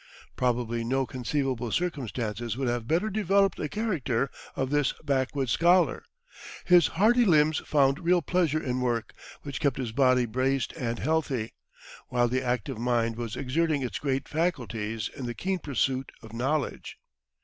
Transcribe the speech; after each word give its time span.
Probably 0.35 0.83
no 0.83 1.05
conceivable 1.05 1.71
circumstances 1.71 2.57
would 2.57 2.67
have 2.67 2.87
better 2.87 3.07
developed 3.11 3.59
the 3.59 3.69
character 3.69 4.31
of 4.55 4.71
this 4.71 4.93
backwoods 5.03 5.51
scholar. 5.51 6.05
His 6.65 6.87
hardy 6.97 7.23
limbs 7.23 7.59
found 7.67 7.99
real 7.99 8.23
pleasure 8.23 8.59
in 8.59 8.81
work, 8.81 9.13
which 9.43 9.59
kept 9.61 9.77
his 9.77 9.91
body 9.91 10.25
braced 10.25 10.73
and 10.73 10.97
healthy, 10.97 11.53
while 12.07 12.27
the 12.27 12.41
active 12.41 12.79
mind 12.79 13.15
was 13.15 13.35
exerting 13.35 13.83
its 13.83 13.99
great 13.99 14.27
faculties 14.27 15.07
in 15.07 15.27
the 15.27 15.35
keen 15.35 15.59
pursuit 15.59 16.11
of 16.23 16.33
knowledge. 16.33 16.97